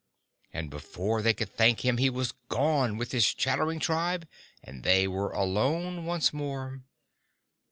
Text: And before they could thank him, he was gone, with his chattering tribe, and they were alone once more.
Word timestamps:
And 0.51 0.71
before 0.71 1.21
they 1.21 1.35
could 1.35 1.53
thank 1.53 1.85
him, 1.85 1.97
he 1.97 2.09
was 2.09 2.33
gone, 2.49 2.97
with 2.97 3.11
his 3.11 3.31
chattering 3.35 3.77
tribe, 3.79 4.27
and 4.63 4.81
they 4.81 5.07
were 5.07 5.31
alone 5.31 6.07
once 6.07 6.33
more. 6.33 6.81